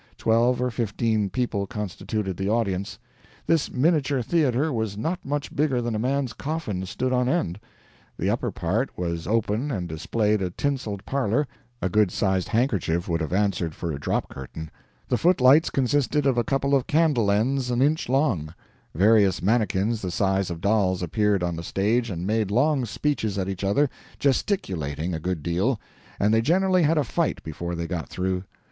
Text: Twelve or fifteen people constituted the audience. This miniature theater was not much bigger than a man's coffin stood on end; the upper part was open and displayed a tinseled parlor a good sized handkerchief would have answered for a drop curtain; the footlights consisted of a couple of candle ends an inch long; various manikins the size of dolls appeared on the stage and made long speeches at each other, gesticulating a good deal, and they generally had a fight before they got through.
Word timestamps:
Twelve 0.17 0.59
or 0.59 0.71
fifteen 0.71 1.29
people 1.29 1.67
constituted 1.67 2.35
the 2.35 2.49
audience. 2.49 2.97
This 3.45 3.69
miniature 3.69 4.23
theater 4.23 4.73
was 4.73 4.97
not 4.97 5.23
much 5.23 5.55
bigger 5.55 5.79
than 5.79 5.93
a 5.93 5.99
man's 5.99 6.33
coffin 6.33 6.87
stood 6.87 7.13
on 7.13 7.29
end; 7.29 7.59
the 8.17 8.27
upper 8.27 8.49
part 8.51 8.89
was 8.97 9.27
open 9.27 9.69
and 9.69 9.87
displayed 9.87 10.41
a 10.41 10.49
tinseled 10.49 11.05
parlor 11.05 11.47
a 11.83 11.87
good 11.87 12.09
sized 12.09 12.47
handkerchief 12.47 13.07
would 13.07 13.21
have 13.21 13.31
answered 13.31 13.75
for 13.75 13.91
a 13.91 13.99
drop 13.99 14.27
curtain; 14.27 14.71
the 15.07 15.19
footlights 15.19 15.69
consisted 15.69 16.25
of 16.25 16.35
a 16.35 16.43
couple 16.43 16.73
of 16.73 16.87
candle 16.87 17.29
ends 17.29 17.69
an 17.69 17.83
inch 17.83 18.09
long; 18.09 18.55
various 18.95 19.39
manikins 19.39 20.01
the 20.01 20.09
size 20.09 20.49
of 20.49 20.61
dolls 20.61 21.03
appeared 21.03 21.43
on 21.43 21.55
the 21.55 21.61
stage 21.61 22.09
and 22.09 22.25
made 22.25 22.49
long 22.49 22.85
speeches 22.85 23.37
at 23.37 23.47
each 23.47 23.63
other, 23.63 23.87
gesticulating 24.17 25.13
a 25.13 25.19
good 25.19 25.43
deal, 25.43 25.79
and 26.19 26.33
they 26.33 26.41
generally 26.41 26.81
had 26.81 26.97
a 26.97 27.03
fight 27.03 27.43
before 27.43 27.75
they 27.75 27.85
got 27.85 28.09
through. 28.09 28.43